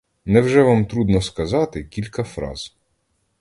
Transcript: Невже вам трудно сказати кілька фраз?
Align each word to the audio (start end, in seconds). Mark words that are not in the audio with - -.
Невже 0.25 0.63
вам 0.63 0.85
трудно 0.85 1.21
сказати 1.21 1.83
кілька 1.83 2.23
фраз? 2.23 2.75